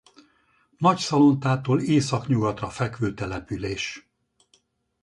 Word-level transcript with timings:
Nagyszalontától 0.77 1.81
északnyugatra 1.81 2.69
fekvő 2.69 3.13
település. 3.13 4.09